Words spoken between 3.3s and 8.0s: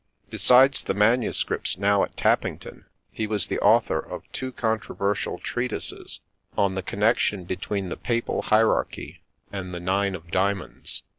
the author of two controversial treatises on the connection between the